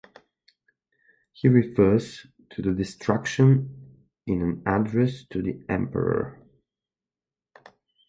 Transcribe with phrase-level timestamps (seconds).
[1.31, 6.39] He refers to the destruction in an address to the emperor.